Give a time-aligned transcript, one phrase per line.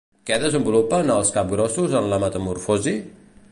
[0.27, 2.95] Què desenvolupen els capgrossos en la metamorfosi?